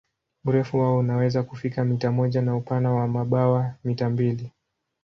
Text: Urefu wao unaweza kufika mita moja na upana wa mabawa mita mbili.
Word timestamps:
Urefu 0.45 0.79
wao 0.79 0.97
unaweza 0.97 1.43
kufika 1.43 1.85
mita 1.85 2.11
moja 2.11 2.41
na 2.41 2.55
upana 2.55 2.91
wa 2.91 3.07
mabawa 3.07 3.73
mita 3.83 4.09
mbili. 4.09 4.51